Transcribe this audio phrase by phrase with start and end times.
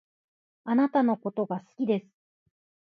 [0.63, 2.05] あなたのことが好きです